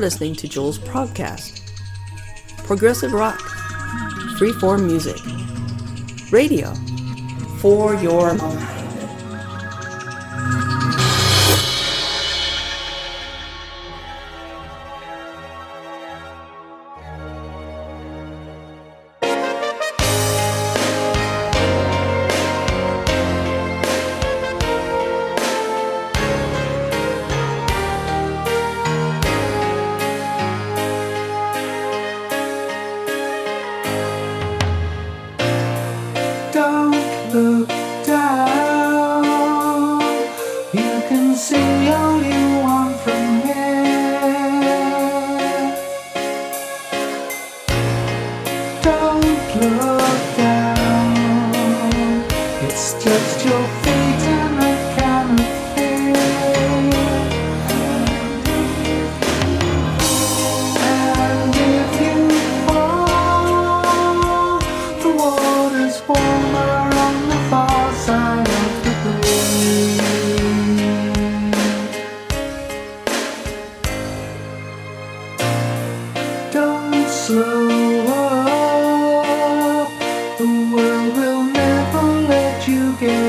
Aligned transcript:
Listening 0.00 0.34
to 0.36 0.48
Joel's 0.48 0.78
podcast. 0.78 1.60
Progressive 2.64 3.12
rock, 3.12 3.38
freeform 4.38 4.86
music, 4.86 5.18
radio 6.32 6.72
for 7.60 7.94
your 7.96 8.32
mind. 8.32 8.79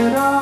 it 0.02 0.16
all. 0.16 0.41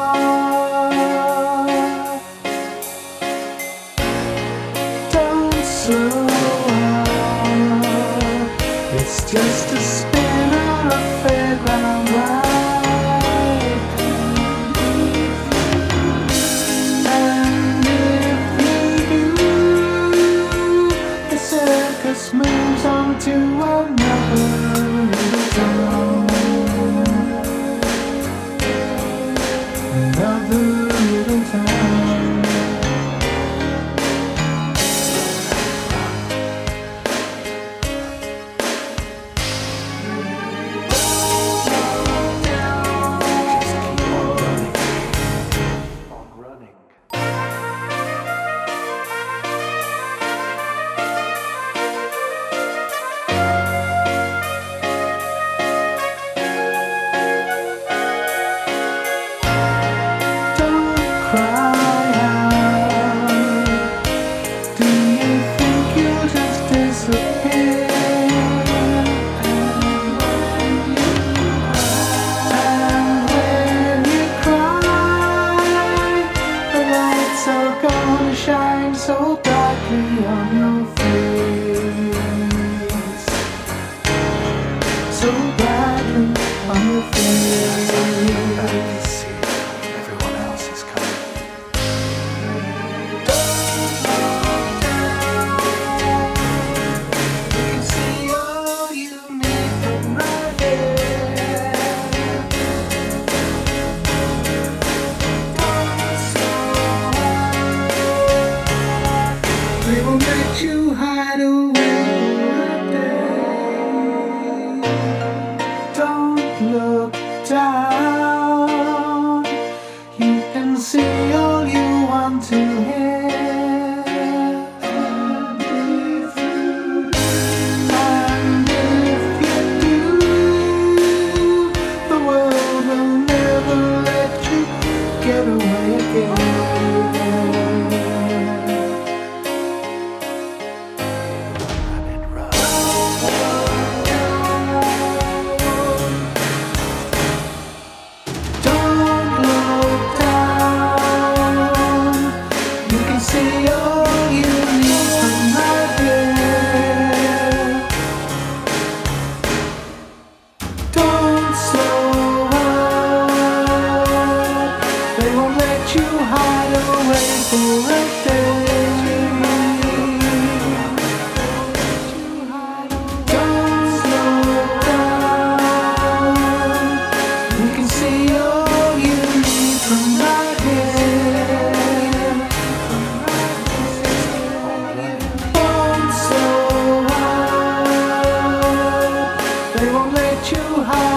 too 190.44 190.56
high. 190.84 191.09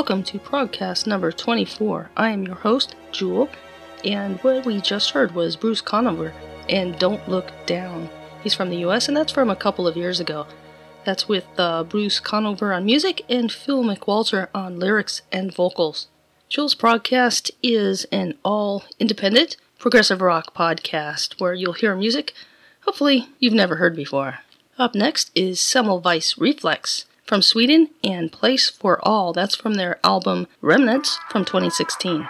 Welcome 0.00 0.22
to 0.24 0.38
Progcast 0.38 1.06
number 1.06 1.30
24. 1.30 2.08
I 2.16 2.30
am 2.30 2.46
your 2.46 2.54
host, 2.54 2.96
Jewel, 3.12 3.50
and 4.02 4.38
what 4.38 4.64
we 4.64 4.80
just 4.80 5.10
heard 5.10 5.34
was 5.34 5.56
Bruce 5.56 5.82
Conover 5.82 6.32
and 6.70 6.98
Don't 6.98 7.28
Look 7.28 7.52
Down. 7.66 8.08
He's 8.42 8.54
from 8.54 8.70
the 8.70 8.78
US, 8.86 9.08
and 9.08 9.16
that's 9.16 9.30
from 9.30 9.50
a 9.50 9.54
couple 9.54 9.86
of 9.86 9.98
years 9.98 10.18
ago. 10.18 10.46
That's 11.04 11.28
with 11.28 11.44
uh, 11.58 11.84
Bruce 11.84 12.18
Conover 12.18 12.72
on 12.72 12.86
music 12.86 13.26
and 13.28 13.52
Phil 13.52 13.84
McWalter 13.84 14.48
on 14.54 14.78
lyrics 14.78 15.20
and 15.30 15.54
vocals. 15.54 16.08
Jul's 16.48 16.74
Progcast 16.74 17.50
is 17.62 18.06
an 18.10 18.38
all 18.42 18.84
independent 18.98 19.58
progressive 19.78 20.22
rock 20.22 20.54
podcast 20.54 21.38
where 21.38 21.52
you'll 21.52 21.74
hear 21.74 21.94
music 21.94 22.32
hopefully 22.84 23.28
you've 23.38 23.52
never 23.52 23.76
heard 23.76 23.94
before. 23.94 24.38
Up 24.78 24.94
next 24.94 25.30
is 25.34 25.58
Semmelweis 25.58 26.40
Reflex 26.40 27.04
from 27.30 27.42
Sweden 27.42 27.88
and 28.02 28.32
Place 28.32 28.68
for 28.68 28.98
All. 29.06 29.32
That's 29.32 29.54
from 29.54 29.74
their 29.74 30.00
album 30.04 30.48
Remnants 30.60 31.16
from 31.30 31.44
2016. 31.44 32.26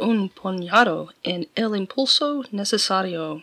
Un 0.00 0.28
Puñado 0.28 1.10
and 1.24 1.46
El 1.56 1.70
Impulso 1.70 2.44
Necesario. 2.52 3.42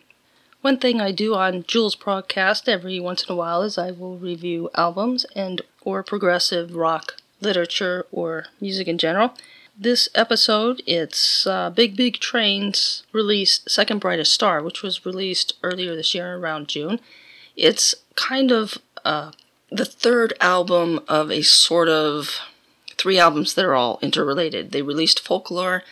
One 0.61 0.77
thing 0.77 1.01
I 1.01 1.11
do 1.11 1.35
on 1.35 1.63
Jul's 1.67 1.95
Podcast 1.95 2.69
every 2.69 2.99
once 2.99 3.23
in 3.23 3.33
a 3.33 3.35
while 3.35 3.63
is 3.63 3.77
I 3.77 3.91
will 3.91 4.17
review 4.17 4.69
albums 4.75 5.25
and 5.35 5.61
or 5.81 6.03
progressive 6.03 6.75
rock 6.75 7.15
literature 7.41 8.05
or 8.11 8.45
music 8.61 8.87
in 8.87 8.97
general. 8.97 9.33
This 9.77 10.07
episode, 10.15 10.81
it's 10.85 11.45
uh, 11.47 11.69
Big 11.69 11.95
Big 11.95 12.19
Train's 12.19 13.03
release 13.11 13.61
Second 13.67 13.99
Brightest 13.99 14.31
Star, 14.31 14.61
which 14.61 14.81
was 14.81 15.05
released 15.05 15.55
earlier 15.63 15.95
this 15.95 16.13
year 16.13 16.37
around 16.37 16.67
June. 16.67 16.99
It's 17.55 17.95
kind 18.15 18.51
of 18.51 18.77
uh, 19.03 19.31
the 19.71 19.85
third 19.85 20.33
album 20.39 21.01
of 21.07 21.31
a 21.31 21.41
sort 21.41 21.89
of 21.89 22.39
three 22.97 23.19
albums 23.19 23.55
that 23.55 23.65
are 23.65 23.73
all 23.73 23.99
interrelated. 24.01 24.71
They 24.71 24.81
released 24.81 25.19
Folklore 25.19 25.83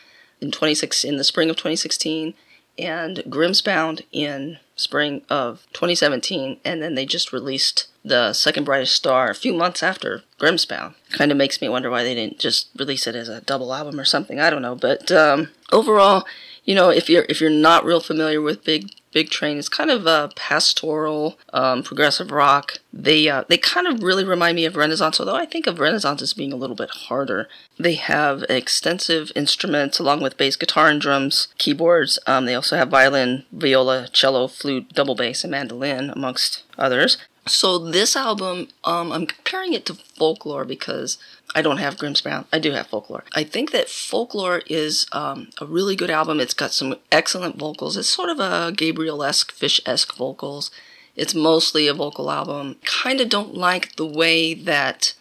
in 0.42 0.52
26 0.52 1.04
in 1.04 1.18
the 1.18 1.24
spring 1.24 1.50
of 1.50 1.56
2016 1.56 2.34
and 2.78 3.18
Grimspound 3.28 4.02
in 4.12 4.58
spring 4.76 5.22
of 5.30 5.66
2017, 5.74 6.60
and 6.66 6.82
then 6.82 6.96
they 6.96 7.06
just 7.06 7.32
released 7.32 7.88
the 8.04 8.34
second 8.34 8.64
brightest 8.64 8.96
star 8.96 9.30
a 9.30 9.36
few 9.36 9.54
months 9.54 9.84
after 9.84 10.24
Grimspound. 10.40 10.96
Kind 11.12 11.32
of 11.32 11.38
makes 11.38 11.62
me 11.62 11.70
wonder 11.70 11.90
why 11.90 12.04
they 12.04 12.16
didn't 12.16 12.40
just 12.40 12.70
release 12.78 13.06
it 13.06 13.16
as 13.16 13.30
a 13.30 13.42
double 13.42 13.74
album 13.74 14.00
or 14.00 14.06
something. 14.06 14.40
I 14.40 14.50
don't 14.50 14.64
know, 14.64 14.76
but 14.76 15.12
um, 15.12 15.50
overall, 15.72 16.26
you 16.64 16.74
know, 16.74 16.90
if 16.90 17.10
you're 17.10 17.26
if 17.30 17.40
you're 17.40 17.50
not 17.50 17.86
real 17.86 18.02
familiar 18.02 18.42
with 18.42 18.64
Big 18.64 18.90
Big 19.12 19.30
Train 19.30 19.58
is 19.58 19.69
kind 19.69 19.91
of 19.91 20.06
a 20.06 20.32
pastoral, 20.36 21.38
um, 21.54 21.84
progressive 21.84 22.32
rock. 22.32 22.80
They 22.93 23.28
uh, 23.28 23.43
they 23.47 23.58
kind 23.58 23.88
of 23.88 24.04
really 24.04 24.24
remind 24.24 24.56
me 24.56 24.65
of 24.65 24.76
Renaissance, 24.76 25.19
although 25.19 25.36
I 25.36 25.45
think 25.45 25.67
of 25.67 25.80
Renaissance 25.80 26.21
as 26.21 26.34
being 26.34 26.54
a 26.54 26.58
little 26.58 26.76
bit 26.76 26.89
harder. 26.89 27.50
They 27.78 27.95
have 27.95 28.43
extensive 28.50 29.32
instruments 29.36 30.00
along 30.00 30.21
with 30.21 30.38
bass 30.38 30.56
guitar 30.56 30.88
and 30.88 31.02
drums, 31.02 31.47
keyboards. 31.58 32.19
Um, 32.28 32.45
they 32.45 32.56
also 32.56 32.78
have 32.78 32.89
violin, 32.89 33.45
viola, 33.52 34.08
cello, 34.12 34.47
flute, 34.47 34.93
double 34.93 35.15
bass, 35.15 35.43
and 35.43 35.52
mandolin, 35.52 36.10
amongst 36.10 36.63
others. 36.78 37.17
So 37.47 37.80
this 37.80 38.15
album, 38.15 38.67
um, 38.84 39.12
I'm 39.12 39.26
comparing 39.26 39.74
it 39.74 39.86
to 39.88 39.95
Folklore 39.95 40.63
because 40.63 41.17
I 41.54 41.62
don't 41.62 41.78
have 41.78 41.98
Grimspound. 41.98 42.46
I 42.54 42.60
do 42.60 42.72
have 42.72 42.88
Folklore. 42.88 43.24
I 43.34 43.44
think 43.44 43.72
that 43.72 43.90
Folklore 43.90 44.62
is 44.68 45.06
um, 45.12 45.50
a 45.60 45.66
really 45.66 45.96
good 45.96 46.10
album. 46.10 46.40
It's 46.40 46.54
got 46.54 46.72
some 46.72 46.96
excellent 47.12 47.58
vocals. 47.58 47.98
It's 47.98 48.08
sort 48.08 48.30
of 48.30 48.40
a 48.40 48.72
Gabriel-esque, 48.72 49.52
Fish-esque 49.52 50.16
vocals. 50.16 50.72
It's 51.16 51.36
mostly 51.36 51.88
a 51.88 51.94
vocal 51.94 52.32
album. 52.32 52.78
Kind 52.86 53.20
of 53.20 53.30
don't 53.30 53.54
like 53.54 53.96
the 53.98 54.06
way 54.06 54.54
that 54.54 55.14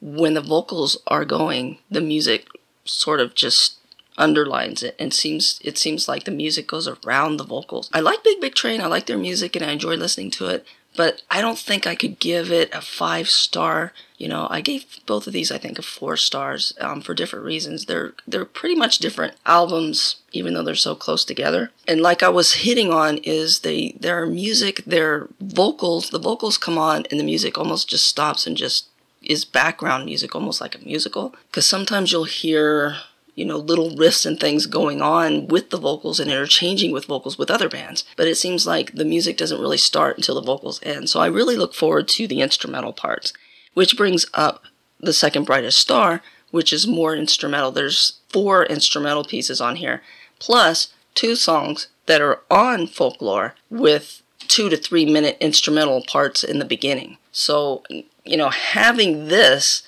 when 0.00 0.34
the 0.34 0.40
vocals 0.40 0.98
are 1.06 1.24
going, 1.24 1.78
the 1.90 2.00
music 2.00 2.48
sort 2.84 3.20
of 3.20 3.34
just 3.34 3.78
underlines 4.18 4.82
it 4.82 4.96
and 4.98 5.12
seems 5.12 5.60
it 5.62 5.76
seems 5.76 6.08
like 6.08 6.24
the 6.24 6.30
music 6.30 6.66
goes 6.66 6.88
around 6.88 7.36
the 7.36 7.44
vocals. 7.44 7.90
I 7.92 8.00
like 8.00 8.24
Big 8.24 8.40
Big 8.40 8.54
Train. 8.54 8.80
I 8.80 8.86
like 8.86 9.06
their 9.06 9.18
music 9.18 9.54
and 9.54 9.64
I 9.64 9.72
enjoy 9.72 9.94
listening 9.94 10.30
to 10.32 10.46
it 10.46 10.66
but 10.96 11.22
I 11.30 11.40
don't 11.40 11.58
think 11.58 11.86
I 11.86 11.94
could 11.94 12.18
give 12.18 12.50
it 12.50 12.74
a 12.74 12.80
five 12.80 13.28
star. 13.28 13.92
You 14.18 14.28
know, 14.28 14.46
I 14.50 14.60
gave 14.60 14.84
both 15.04 15.26
of 15.26 15.32
these, 15.32 15.52
I 15.52 15.58
think, 15.58 15.78
a 15.78 15.82
four 15.82 16.16
stars 16.16 16.72
um, 16.80 17.02
for 17.02 17.14
different 17.14 17.44
reasons. 17.44 17.84
They're 17.84 18.14
they're 18.26 18.44
pretty 18.44 18.74
much 18.74 18.98
different 18.98 19.34
albums, 19.44 20.16
even 20.32 20.54
though 20.54 20.62
they're 20.62 20.74
so 20.74 20.94
close 20.94 21.24
together. 21.24 21.70
And 21.86 22.00
like 22.00 22.22
I 22.22 22.28
was 22.28 22.54
hitting 22.54 22.90
on, 22.90 23.18
is 23.18 23.60
they 23.60 23.96
their 24.00 24.26
music, 24.26 24.82
their 24.86 25.28
vocals. 25.40 26.10
The 26.10 26.18
vocals 26.18 26.58
come 26.58 26.78
on, 26.78 27.04
and 27.10 27.20
the 27.20 27.24
music 27.24 27.58
almost 27.58 27.88
just 27.88 28.06
stops 28.06 28.46
and 28.46 28.56
just 28.56 28.88
is 29.22 29.44
background 29.44 30.06
music, 30.06 30.34
almost 30.34 30.60
like 30.60 30.74
a 30.74 30.84
musical. 30.84 31.34
Because 31.50 31.66
sometimes 31.66 32.12
you'll 32.12 32.24
hear 32.24 32.96
you 33.36 33.44
know, 33.44 33.58
little 33.58 33.90
riffs 33.90 34.26
and 34.26 34.40
things 34.40 34.66
going 34.66 35.02
on 35.02 35.46
with 35.46 35.68
the 35.70 35.78
vocals 35.78 36.18
and 36.18 36.30
interchanging 36.30 36.90
with 36.90 37.04
vocals 37.04 37.38
with 37.38 37.50
other 37.50 37.68
bands. 37.68 38.04
But 38.16 38.26
it 38.26 38.36
seems 38.36 38.66
like 38.66 38.94
the 38.94 39.04
music 39.04 39.36
doesn't 39.36 39.60
really 39.60 39.76
start 39.76 40.16
until 40.16 40.34
the 40.34 40.40
vocals 40.40 40.80
end. 40.82 41.10
So 41.10 41.20
I 41.20 41.26
really 41.26 41.56
look 41.56 41.74
forward 41.74 42.08
to 42.08 42.26
the 42.26 42.40
instrumental 42.40 42.94
parts, 42.94 43.34
which 43.74 43.96
brings 43.96 44.24
up 44.32 44.64
the 44.98 45.12
second 45.12 45.44
brightest 45.44 45.78
star, 45.78 46.22
which 46.50 46.72
is 46.72 46.86
more 46.86 47.14
instrumental. 47.14 47.70
There's 47.70 48.20
four 48.30 48.64
instrumental 48.64 49.22
pieces 49.22 49.60
on 49.60 49.76
here, 49.76 50.02
plus 50.38 50.94
two 51.14 51.36
songs 51.36 51.88
that 52.06 52.22
are 52.22 52.40
on 52.50 52.86
folklore 52.86 53.54
with 53.68 54.22
two 54.48 54.70
to 54.70 54.78
three 54.78 55.04
minute 55.04 55.36
instrumental 55.40 56.02
parts 56.02 56.42
in 56.42 56.58
the 56.58 56.64
beginning. 56.64 57.18
So, 57.32 57.82
you 58.24 58.36
know, 58.38 58.48
having 58.48 59.28
this 59.28 59.82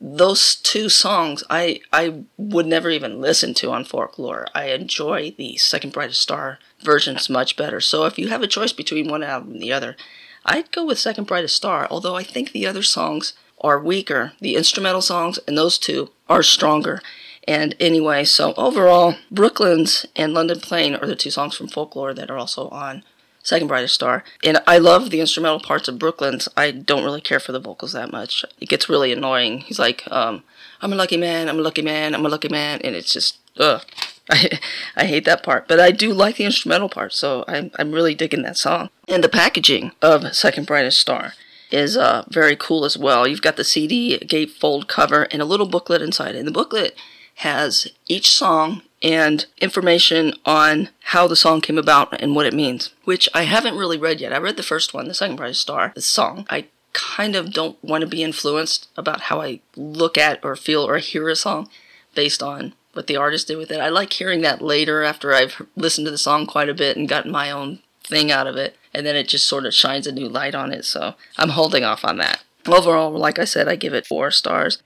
those 0.00 0.56
two 0.56 0.88
songs 0.88 1.42
I 1.50 1.80
I 1.92 2.22
would 2.36 2.66
never 2.66 2.90
even 2.90 3.20
listen 3.20 3.54
to 3.54 3.70
on 3.70 3.84
folklore. 3.84 4.46
I 4.54 4.66
enjoy 4.66 5.34
the 5.36 5.56
second 5.56 5.92
brightest 5.92 6.22
star 6.22 6.58
versions 6.82 7.28
much 7.28 7.56
better. 7.56 7.80
So 7.80 8.04
if 8.04 8.18
you 8.18 8.28
have 8.28 8.42
a 8.42 8.46
choice 8.46 8.72
between 8.72 9.08
one 9.08 9.22
album 9.22 9.52
and 9.52 9.62
the 9.62 9.72
other, 9.72 9.96
I'd 10.44 10.70
go 10.70 10.84
with 10.84 10.98
second 10.98 11.26
brightest 11.26 11.56
star. 11.56 11.88
Although 11.90 12.16
I 12.16 12.22
think 12.22 12.52
the 12.52 12.66
other 12.66 12.82
songs 12.82 13.32
are 13.60 13.78
weaker. 13.78 14.32
The 14.40 14.54
instrumental 14.54 15.02
songs 15.02 15.38
and 15.46 15.58
those 15.58 15.78
two 15.78 16.10
are 16.28 16.42
stronger. 16.42 17.02
And 17.46 17.74
anyway, 17.80 18.24
so 18.24 18.52
overall, 18.54 19.16
Brooklands 19.30 20.06
and 20.14 20.34
London 20.34 20.60
Plane 20.60 20.94
are 20.94 21.06
the 21.06 21.16
two 21.16 21.30
songs 21.30 21.56
from 21.56 21.68
folklore 21.68 22.14
that 22.14 22.30
are 22.30 22.38
also 22.38 22.68
on 22.68 23.02
Second 23.42 23.68
Brightest 23.68 23.94
Star. 23.94 24.24
And 24.44 24.58
I 24.66 24.78
love 24.78 25.10
the 25.10 25.20
instrumental 25.20 25.60
parts 25.60 25.88
of 25.88 25.98
Brooklands. 25.98 26.48
I 26.56 26.70
don't 26.70 27.04
really 27.04 27.20
care 27.20 27.40
for 27.40 27.52
the 27.52 27.60
vocals 27.60 27.92
that 27.92 28.12
much. 28.12 28.44
It 28.60 28.68
gets 28.68 28.88
really 28.88 29.12
annoying. 29.12 29.60
He's 29.60 29.78
like, 29.78 30.10
um, 30.10 30.42
I'm 30.80 30.92
a 30.92 30.96
lucky 30.96 31.16
man, 31.16 31.48
I'm 31.48 31.58
a 31.58 31.62
lucky 31.62 31.82
man, 31.82 32.14
I'm 32.14 32.26
a 32.26 32.28
lucky 32.28 32.48
man, 32.48 32.80
and 32.82 32.94
it's 32.94 33.12
just, 33.12 33.38
ugh. 33.58 33.82
I, 34.30 34.58
I 34.94 35.06
hate 35.06 35.24
that 35.24 35.42
part, 35.42 35.68
but 35.68 35.80
I 35.80 35.90
do 35.90 36.12
like 36.12 36.36
the 36.36 36.44
instrumental 36.44 36.90
part, 36.90 37.14
so 37.14 37.46
I'm, 37.48 37.70
I'm 37.78 37.92
really 37.92 38.14
digging 38.14 38.42
that 38.42 38.58
song. 38.58 38.90
And 39.08 39.24
the 39.24 39.28
packaging 39.28 39.92
of 40.02 40.36
Second 40.36 40.66
Brightest 40.66 41.00
Star 41.00 41.32
is 41.70 41.96
uh, 41.96 42.24
very 42.28 42.56
cool 42.56 42.84
as 42.84 42.96
well. 42.96 43.26
You've 43.26 43.42
got 43.42 43.56
the 43.56 43.64
CD 43.64 44.18
gatefold 44.18 44.86
cover 44.86 45.22
and 45.30 45.42
a 45.42 45.46
little 45.46 45.66
booklet 45.66 46.02
inside. 46.02 46.34
And 46.34 46.46
the 46.46 46.52
booklet 46.52 46.96
has 47.36 47.88
each 48.06 48.30
song 48.30 48.82
and 49.02 49.46
information 49.60 50.34
on 50.44 50.88
how 51.04 51.26
the 51.26 51.36
song 51.36 51.60
came 51.60 51.78
about 51.78 52.20
and 52.20 52.34
what 52.34 52.46
it 52.46 52.54
means, 52.54 52.92
which 53.04 53.28
I 53.34 53.42
haven't 53.42 53.76
really 53.76 53.98
read 53.98 54.20
yet. 54.20 54.32
I 54.32 54.38
read 54.38 54.56
the 54.56 54.62
first 54.62 54.92
one, 54.92 55.08
the 55.08 55.14
second 55.14 55.36
brightest 55.36 55.60
star, 55.60 55.92
the 55.94 56.02
song. 56.02 56.46
I 56.50 56.66
kind 56.92 57.36
of 57.36 57.52
don't 57.52 57.82
want 57.82 58.00
to 58.00 58.08
be 58.08 58.22
influenced 58.22 58.88
about 58.96 59.22
how 59.22 59.40
I 59.40 59.60
look 59.76 60.18
at 60.18 60.44
or 60.44 60.56
feel 60.56 60.86
or 60.86 60.98
hear 60.98 61.28
a 61.28 61.36
song 61.36 61.68
based 62.14 62.42
on 62.42 62.74
what 62.92 63.06
the 63.06 63.16
artist 63.16 63.46
did 63.46 63.56
with 63.56 63.70
it. 63.70 63.80
I 63.80 63.88
like 63.88 64.12
hearing 64.14 64.40
that 64.42 64.60
later 64.60 65.04
after 65.04 65.32
I've 65.32 65.62
listened 65.76 66.06
to 66.06 66.10
the 66.10 66.18
song 66.18 66.46
quite 66.46 66.68
a 66.68 66.74
bit 66.74 66.96
and 66.96 67.08
gotten 67.08 67.30
my 67.30 67.50
own 67.50 67.80
thing 68.02 68.32
out 68.32 68.46
of 68.46 68.56
it, 68.56 68.76
and 68.92 69.06
then 69.06 69.14
it 69.14 69.28
just 69.28 69.46
sort 69.46 69.66
of 69.66 69.74
shines 69.74 70.06
a 70.06 70.12
new 70.12 70.28
light 70.28 70.54
on 70.54 70.72
it. 70.72 70.84
So 70.84 71.14
I'm 71.36 71.50
holding 71.50 71.84
off 71.84 72.04
on 72.04 72.16
that. 72.16 72.42
Overall, 72.66 73.12
like 73.12 73.38
I 73.38 73.44
said, 73.44 73.68
I 73.68 73.76
give 73.76 73.94
it 73.94 74.06
four 74.06 74.30
stars. 74.30 74.82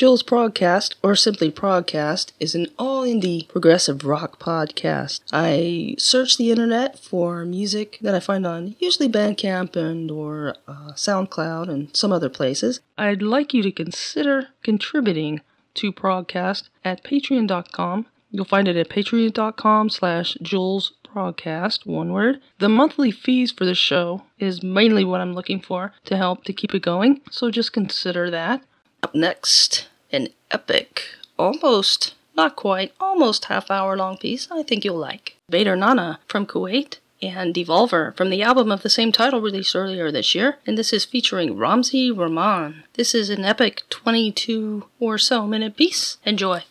Jul's 0.00 0.22
Progcast, 0.22 0.94
or 1.02 1.14
simply 1.14 1.50
Progcast, 1.50 2.32
is 2.40 2.54
an 2.54 2.68
all 2.78 3.02
indie 3.02 3.46
progressive 3.46 4.02
rock 4.02 4.38
podcast. 4.38 5.20
I 5.30 5.94
search 5.98 6.38
the 6.38 6.50
internet 6.50 6.98
for 6.98 7.44
music 7.44 7.98
that 8.00 8.14
I 8.14 8.20
find 8.20 8.46
on 8.46 8.76
usually 8.78 9.10
Bandcamp 9.10 9.76
and 9.76 10.10
or 10.10 10.54
uh, 10.66 10.92
SoundCloud 10.92 11.68
and 11.68 11.94
some 11.94 12.12
other 12.12 12.30
places. 12.30 12.80
I'd 12.96 13.20
like 13.20 13.52
you 13.52 13.62
to 13.62 13.70
consider 13.70 14.48
contributing 14.62 15.42
to 15.74 15.92
Progcast 15.92 16.70
at 16.82 17.04
patreon.com. 17.04 18.06
You'll 18.30 18.46
find 18.46 18.68
it 18.68 18.76
at 18.76 18.88
patreon.com 18.88 19.90
slash 19.90 20.34
Jules 20.40 20.94
Progcast, 21.06 21.84
one 21.84 22.14
word. 22.14 22.40
The 22.58 22.70
monthly 22.70 23.10
fees 23.10 23.52
for 23.52 23.66
the 23.66 23.74
show 23.74 24.22
is 24.38 24.62
mainly 24.62 25.04
what 25.04 25.20
I'm 25.20 25.34
looking 25.34 25.60
for 25.60 25.92
to 26.06 26.16
help 26.16 26.44
to 26.44 26.54
keep 26.54 26.74
it 26.74 26.82
going, 26.82 27.20
so 27.30 27.50
just 27.50 27.74
consider 27.74 28.30
that. 28.30 28.62
Up 29.02 29.14
next, 29.14 29.88
an 30.12 30.28
epic, 30.50 31.02
almost, 31.38 32.14
not 32.36 32.56
quite, 32.56 32.92
almost 33.00 33.46
half 33.46 33.70
hour 33.70 33.96
long 33.96 34.18
piece 34.18 34.48
I 34.50 34.62
think 34.62 34.84
you'll 34.84 34.98
like. 34.98 35.36
Bader 35.48 35.76
Nana 35.76 36.20
from 36.26 36.46
Kuwait 36.46 36.98
and 37.22 37.54
Devolver 37.54 38.16
from 38.16 38.30
the 38.30 38.42
album 38.42 38.70
of 38.70 38.82
the 38.82 38.90
same 38.90 39.12
title 39.12 39.40
released 39.40 39.76
earlier 39.76 40.10
this 40.10 40.34
year, 40.34 40.58
and 40.66 40.76
this 40.76 40.92
is 40.92 41.04
featuring 41.04 41.56
Ramzi 41.56 42.16
Rahman. 42.16 42.84
This 42.94 43.14
is 43.14 43.30
an 43.30 43.44
epic 43.44 43.82
22 43.90 44.84
or 44.98 45.18
so 45.18 45.46
minute 45.46 45.76
piece. 45.76 46.18
Enjoy. 46.24 46.62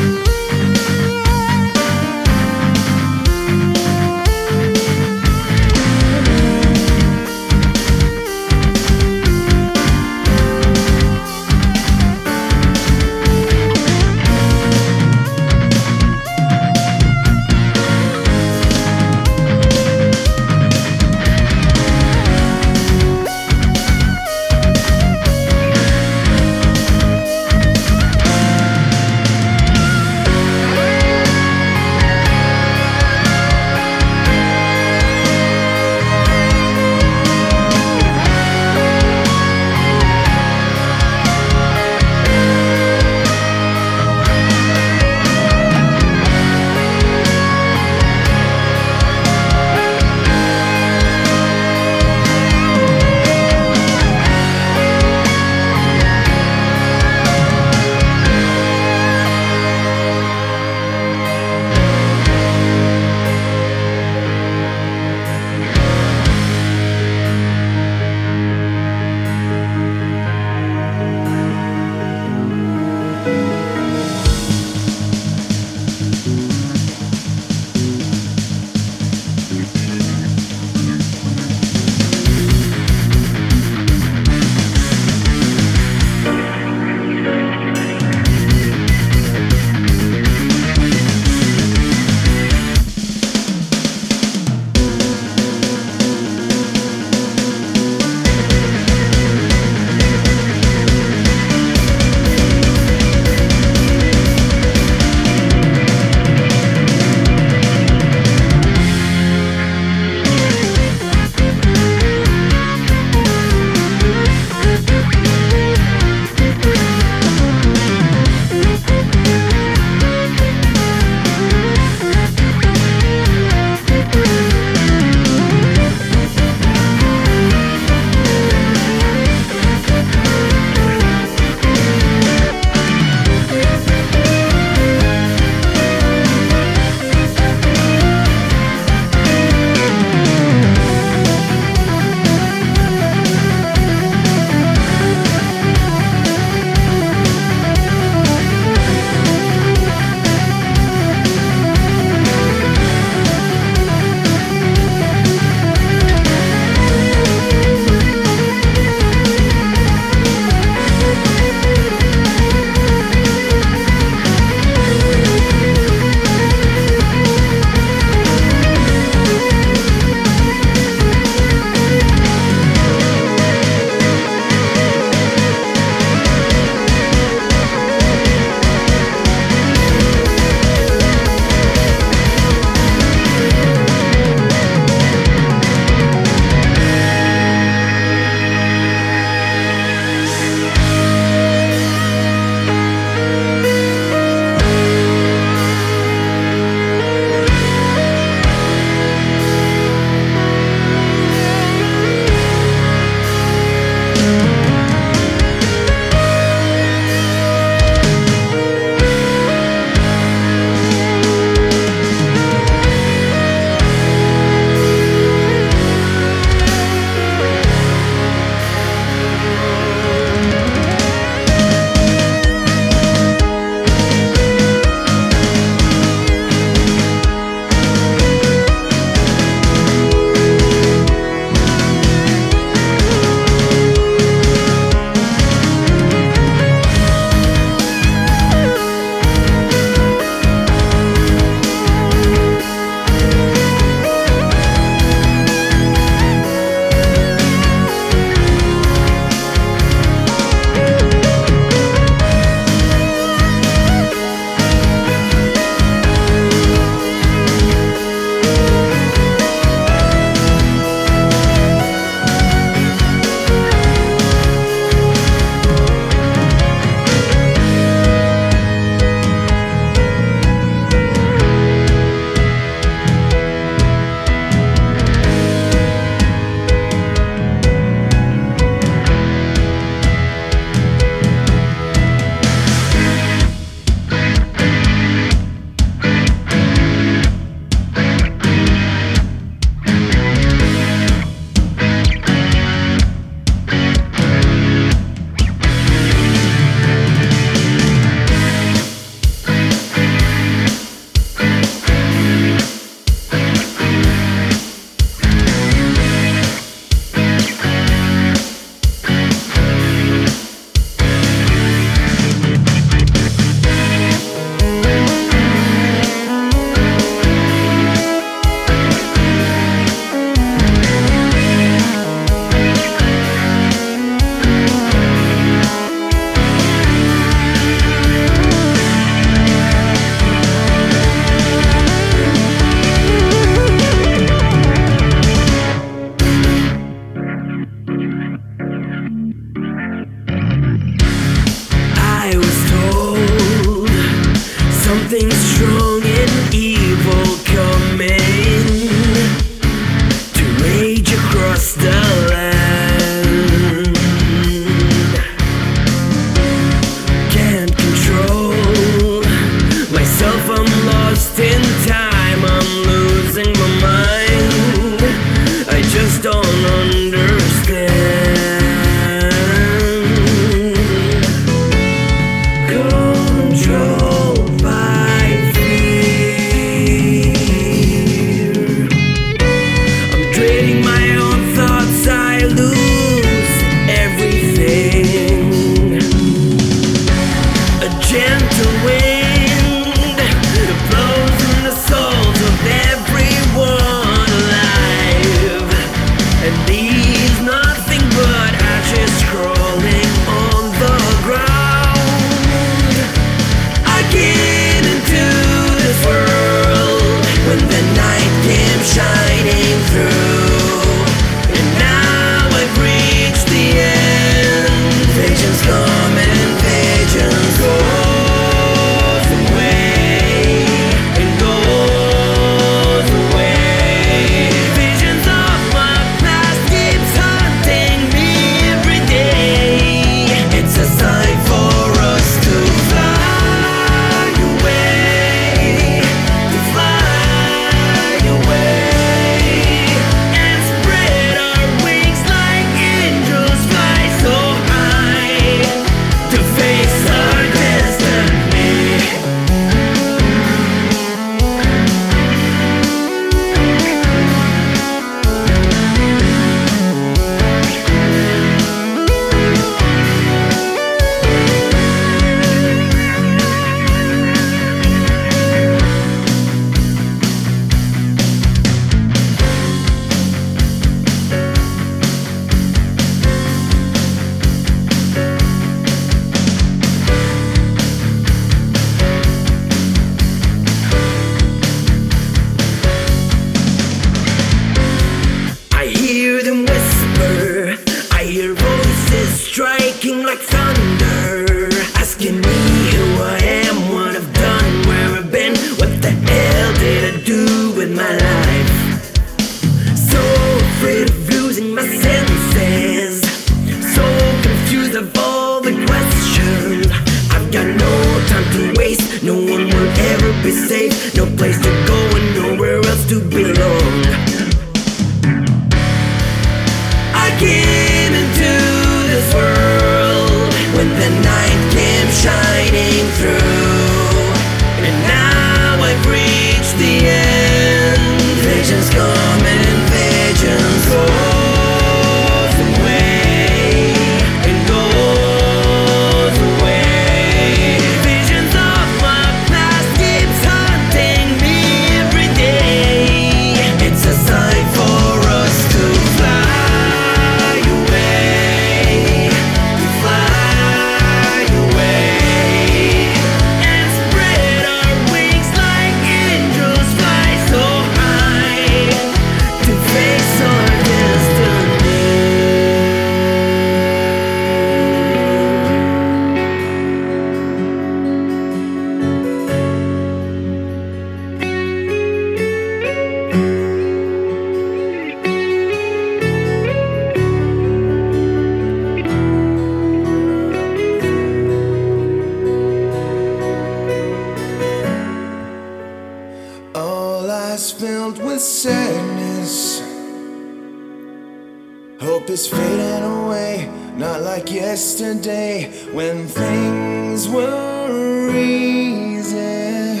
when 596.06 596.28
things 596.28 597.28
were 597.28 598.30
easy. 598.36 600.00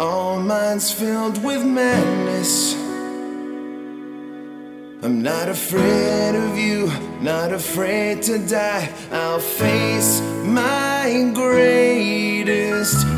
All 0.00 0.40
minds 0.40 0.90
filled 0.90 1.38
with 1.44 1.64
madness. 1.64 2.74
I'm 5.04 5.22
not 5.22 5.48
afraid 5.48 6.34
of 6.34 6.58
you, 6.58 6.90
not 7.20 7.52
afraid 7.52 8.22
to 8.22 8.38
die. 8.38 8.92
I'll 9.12 9.38
face 9.38 10.20
my 10.42 11.30
greatest. 11.32 13.13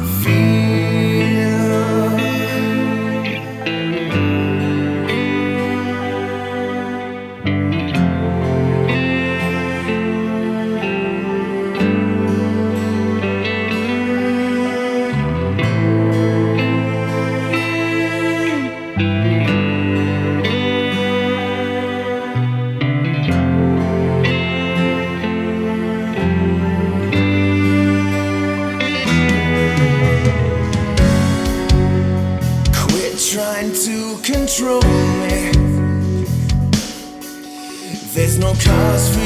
no 38.38 38.52
cause 38.54 39.16
for 39.16 39.25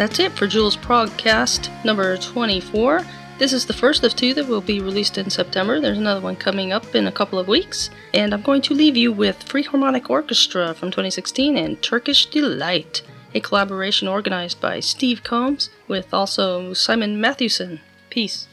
That's 0.00 0.18
it 0.18 0.32
for 0.32 0.46
Jul's 0.46 0.78
Progcast 0.78 1.84
number 1.84 2.16
24. 2.16 3.02
This 3.36 3.52
is 3.52 3.66
the 3.66 3.74
first 3.74 4.02
of 4.02 4.16
two 4.16 4.32
that 4.32 4.48
will 4.48 4.62
be 4.62 4.80
released 4.80 5.18
in 5.18 5.28
September. 5.28 5.78
There's 5.78 5.98
another 5.98 6.22
one 6.22 6.36
coming 6.36 6.72
up 6.72 6.94
in 6.94 7.06
a 7.06 7.12
couple 7.12 7.38
of 7.38 7.48
weeks. 7.48 7.90
And 8.14 8.32
I'm 8.32 8.40
going 8.40 8.62
to 8.62 8.72
leave 8.72 8.96
you 8.96 9.12
with 9.12 9.44
Freeharmonic 9.44 10.08
Orchestra 10.08 10.72
from 10.72 10.90
2016 10.90 11.54
and 11.54 11.82
Turkish 11.82 12.24
Delight, 12.24 13.02
a 13.34 13.40
collaboration 13.40 14.08
organized 14.08 14.58
by 14.58 14.80
Steve 14.80 15.22
Combs 15.22 15.68
with 15.86 16.14
also 16.14 16.72
Simon 16.72 17.20
Mathewson. 17.20 17.80
Peace. 18.08 18.48